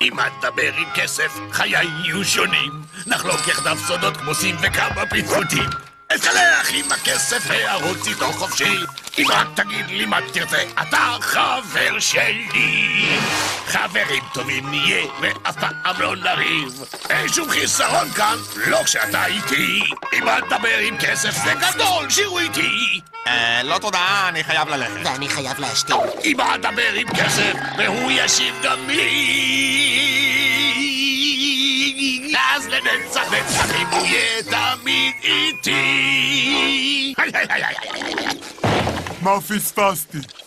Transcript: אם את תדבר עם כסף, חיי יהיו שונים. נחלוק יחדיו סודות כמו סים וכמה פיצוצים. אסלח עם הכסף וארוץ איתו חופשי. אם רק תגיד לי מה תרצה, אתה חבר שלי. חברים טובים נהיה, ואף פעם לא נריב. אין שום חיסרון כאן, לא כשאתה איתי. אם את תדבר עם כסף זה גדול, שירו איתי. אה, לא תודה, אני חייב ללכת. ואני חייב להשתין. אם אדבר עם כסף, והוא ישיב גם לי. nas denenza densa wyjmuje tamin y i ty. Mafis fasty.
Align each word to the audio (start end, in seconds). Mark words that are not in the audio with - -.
אם 0.00 0.20
את 0.20 0.32
תדבר 0.40 0.74
עם 0.76 0.88
כסף, 0.94 1.32
חיי 1.52 1.70
יהיו 1.70 2.24
שונים. 2.24 2.82
נחלוק 3.06 3.48
יחדיו 3.48 3.78
סודות 3.86 4.16
כמו 4.16 4.34
סים 4.34 4.56
וכמה 4.62 5.06
פיצוצים. 5.10 5.70
אסלח 6.08 6.70
עם 6.70 6.92
הכסף 6.92 7.42
וארוץ 7.46 8.06
איתו 8.06 8.32
חופשי. 8.32 8.76
אם 9.18 9.24
רק 9.30 9.46
תגיד 9.54 9.86
לי 9.88 10.06
מה 10.06 10.18
תרצה, 10.32 10.62
אתה 10.82 11.16
חבר 11.20 11.98
שלי. 11.98 13.18
חברים 13.66 14.22
טובים 14.34 14.70
נהיה, 14.70 15.06
ואף 15.20 15.56
פעם 15.56 16.00
לא 16.00 16.16
נריב. 16.16 16.84
אין 17.10 17.28
שום 17.28 17.50
חיסרון 17.50 18.10
כאן, 18.10 18.36
לא 18.66 18.82
כשאתה 18.84 19.26
איתי. 19.26 19.82
אם 20.12 20.28
את 20.28 20.44
תדבר 20.44 20.78
עם 20.78 20.96
כסף 20.98 21.44
זה 21.44 21.52
גדול, 21.54 22.10
שירו 22.10 22.38
איתי. 22.38 23.00
אה, 23.26 23.62
לא 23.64 23.78
תודה, 23.78 24.28
אני 24.28 24.44
חייב 24.44 24.68
ללכת. 24.68 25.00
ואני 25.04 25.28
חייב 25.28 25.60
להשתין. 25.60 25.96
אם 26.24 26.40
אדבר 26.40 26.92
עם 26.94 27.08
כסף, 27.08 27.52
והוא 27.78 28.12
ישיב 28.14 28.54
גם 28.62 28.88
לי. 28.88 29.65
nas 32.36 32.66
denenza 32.70 33.22
densa 33.30 33.64
wyjmuje 33.70 34.44
tamin 34.50 35.12
y 35.22 35.24
i 35.24 35.58
ty. 35.62 35.80
Mafis 39.22 39.72
fasty. 39.72 40.18